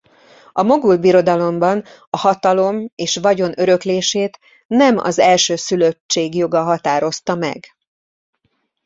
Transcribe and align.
A 0.51 0.61
mogul 0.63 0.97
birodalomban 0.97 1.83
a 2.09 2.17
hatalom 2.17 2.91
és 2.95 3.15
vagyon 3.17 3.59
öröklését 3.59 4.39
nem 4.67 4.97
az 4.97 5.19
elsőszülöttség 5.19 6.35
joga 6.35 6.63
határozta 6.63 7.35
meg. 7.35 7.67